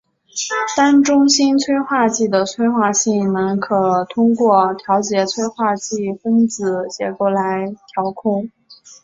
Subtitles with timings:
[0.75, 8.49] 单中心催化剂的催化性能可通过调节催化剂的分子结构来调控。